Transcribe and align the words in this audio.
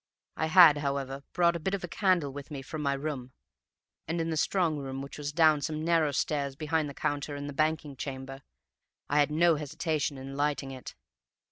I 0.35 0.47
had, 0.47 0.79
however, 0.79 1.21
brought 1.31 1.55
a 1.55 1.59
bit 1.59 1.75
of 1.75 1.87
candle 1.91 2.33
with 2.33 2.49
me 2.49 2.63
from 2.63 2.81
my 2.81 2.93
room; 2.93 3.33
and 4.07 4.19
in 4.19 4.31
the 4.31 4.35
strong 4.35 4.79
room, 4.79 5.03
which 5.03 5.19
was 5.19 5.31
down 5.31 5.61
some 5.61 5.85
narrow 5.85 6.11
stairs 6.11 6.55
behind 6.55 6.89
the 6.89 6.95
counter 6.95 7.35
in 7.35 7.45
the 7.45 7.53
banking 7.53 7.95
chamber, 7.95 8.41
I 9.11 9.19
had 9.19 9.29
no 9.29 9.57
hesitation 9.57 10.17
in 10.17 10.35
lighting 10.35 10.71
it. 10.71 10.95